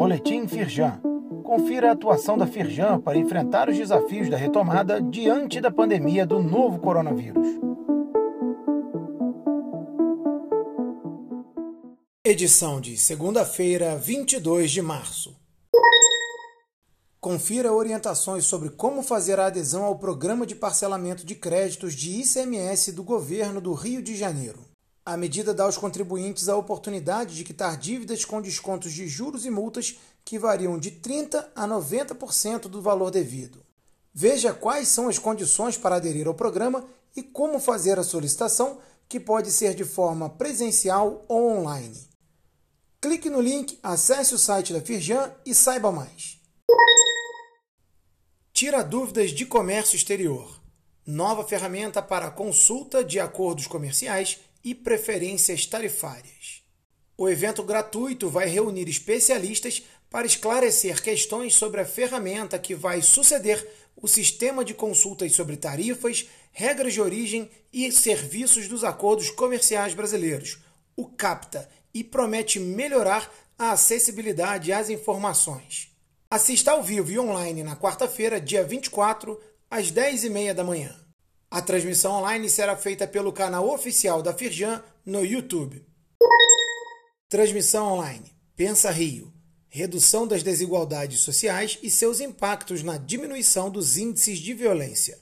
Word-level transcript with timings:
Boletim 0.00 0.48
Firjan. 0.48 0.98
Confira 1.44 1.90
a 1.90 1.92
atuação 1.92 2.38
da 2.38 2.46
Firjan 2.46 2.98
para 2.98 3.18
enfrentar 3.18 3.68
os 3.68 3.76
desafios 3.76 4.30
da 4.30 4.36
retomada 4.38 4.98
diante 4.98 5.60
da 5.60 5.70
pandemia 5.70 6.24
do 6.24 6.42
novo 6.42 6.78
coronavírus. 6.78 7.46
Edição 12.24 12.80
de 12.80 12.96
segunda-feira, 12.96 13.98
22 13.98 14.70
de 14.70 14.80
março. 14.80 15.36
Confira 17.20 17.70
orientações 17.70 18.46
sobre 18.46 18.70
como 18.70 19.02
fazer 19.02 19.38
a 19.38 19.48
adesão 19.48 19.84
ao 19.84 19.98
Programa 19.98 20.46
de 20.46 20.54
Parcelamento 20.54 21.26
de 21.26 21.34
Créditos 21.34 21.92
de 21.92 22.22
ICMS 22.22 22.92
do 22.92 23.04
Governo 23.04 23.60
do 23.60 23.74
Rio 23.74 24.02
de 24.02 24.16
Janeiro. 24.16 24.69
A 25.04 25.16
medida 25.16 25.54
dá 25.54 25.64
aos 25.64 25.78
contribuintes 25.78 26.48
a 26.48 26.56
oportunidade 26.56 27.34
de 27.34 27.44
quitar 27.44 27.76
dívidas 27.76 28.24
com 28.24 28.40
descontos 28.40 28.92
de 28.92 29.08
juros 29.08 29.46
e 29.46 29.50
multas 29.50 29.98
que 30.24 30.38
variam 30.38 30.78
de 30.78 30.90
30% 30.90 31.46
a 31.54 31.66
90% 31.66 32.62
do 32.62 32.82
valor 32.82 33.10
devido. 33.10 33.64
Veja 34.12 34.52
quais 34.52 34.88
são 34.88 35.08
as 35.08 35.18
condições 35.18 35.76
para 35.76 35.96
aderir 35.96 36.26
ao 36.26 36.34
programa 36.34 36.84
e 37.16 37.22
como 37.22 37.58
fazer 37.58 37.98
a 37.98 38.04
solicitação, 38.04 38.78
que 39.08 39.18
pode 39.18 39.50
ser 39.50 39.74
de 39.74 39.84
forma 39.84 40.28
presencial 40.28 41.24
ou 41.26 41.58
online. 41.58 42.08
Clique 43.00 43.30
no 43.30 43.40
link, 43.40 43.78
acesse 43.82 44.34
o 44.34 44.38
site 44.38 44.72
da 44.72 44.80
Firjan 44.80 45.32
e 45.44 45.54
saiba 45.54 45.90
mais. 45.90 46.38
Tira 48.52 48.84
dúvidas 48.84 49.30
de 49.30 49.46
comércio 49.46 49.96
exterior. 49.96 50.60
Nova 51.06 51.42
ferramenta 51.42 52.02
para 52.02 52.30
consulta 52.30 53.02
de 53.02 53.18
acordos 53.18 53.66
comerciais 53.66 54.38
e 54.64 54.74
preferências 54.74 55.66
tarifárias. 55.66 56.62
O 57.16 57.28
evento 57.28 57.62
gratuito 57.62 58.28
vai 58.28 58.46
reunir 58.46 58.88
especialistas 58.88 59.82
para 60.08 60.26
esclarecer 60.26 61.02
questões 61.02 61.54
sobre 61.54 61.80
a 61.80 61.84
ferramenta 61.84 62.58
que 62.58 62.74
vai 62.74 63.02
suceder 63.02 63.66
o 63.96 64.08
sistema 64.08 64.64
de 64.64 64.74
consultas 64.74 65.32
sobre 65.32 65.56
tarifas, 65.56 66.26
regras 66.52 66.94
de 66.94 67.00
origem 67.00 67.50
e 67.72 67.92
serviços 67.92 68.66
dos 68.68 68.82
acordos 68.82 69.30
comerciais 69.30 69.94
brasileiros, 69.94 70.58
o 70.96 71.06
CAPTA, 71.06 71.68
e 71.92 72.02
promete 72.02 72.58
melhorar 72.58 73.30
a 73.58 73.72
acessibilidade 73.72 74.72
às 74.72 74.88
informações. 74.88 75.90
Assista 76.30 76.70
ao 76.70 76.82
vivo 76.82 77.10
e 77.10 77.18
online 77.18 77.62
na 77.62 77.76
quarta-feira, 77.76 78.40
dia 78.40 78.64
24, 78.64 79.38
às 79.70 79.92
10h30 79.92 80.54
da 80.54 80.64
manhã. 80.64 81.09
A 81.50 81.60
transmissão 81.60 82.12
online 82.12 82.48
será 82.48 82.76
feita 82.76 83.08
pelo 83.08 83.32
canal 83.32 83.68
oficial 83.68 84.22
da 84.22 84.32
Firjan 84.32 84.80
no 85.04 85.24
YouTube. 85.24 85.84
Transmissão 87.28 87.94
online. 87.94 88.32
Pensa 88.54 88.88
Rio. 88.88 89.32
Redução 89.68 90.28
das 90.28 90.44
desigualdades 90.44 91.18
sociais 91.20 91.76
e 91.82 91.90
seus 91.90 92.20
impactos 92.20 92.84
na 92.84 92.96
diminuição 92.98 93.68
dos 93.68 93.98
índices 93.98 94.38
de 94.38 94.54
violência. 94.54 95.18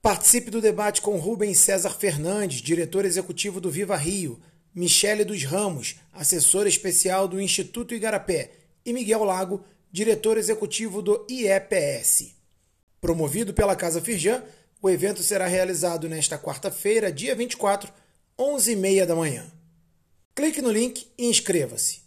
Participe 0.00 0.48
do 0.48 0.60
debate 0.60 1.02
com 1.02 1.16
Rubens 1.16 1.58
César 1.58 1.90
Fernandes, 1.90 2.62
diretor 2.62 3.04
executivo 3.04 3.60
do 3.60 3.68
Viva 3.68 3.96
Rio, 3.96 4.40
Michele 4.72 5.24
dos 5.24 5.42
Ramos, 5.42 5.96
assessora 6.12 6.68
especial 6.68 7.26
do 7.26 7.40
Instituto 7.40 7.94
Igarapé, 7.94 8.52
e 8.86 8.92
Miguel 8.92 9.24
Lago, 9.24 9.64
diretor 9.90 10.38
executivo 10.38 11.02
do 11.02 11.26
IEPS. 11.28 12.32
Promovido 13.00 13.52
pela 13.52 13.74
Casa 13.74 14.00
Firjan, 14.00 14.42
o 14.84 14.90
evento 14.90 15.22
será 15.22 15.46
realizado 15.46 16.10
nesta 16.10 16.36
quarta-feira, 16.36 17.10
dia 17.10 17.34
24, 17.34 17.90
11h30 18.38 19.06
da 19.06 19.16
manhã. 19.16 19.46
Clique 20.34 20.60
no 20.60 20.70
link 20.70 21.10
e 21.16 21.26
inscreva-se. 21.26 22.02